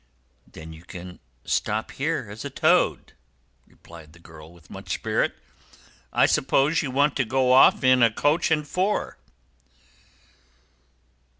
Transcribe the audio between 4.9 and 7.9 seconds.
spirit. "I suppose you want to go off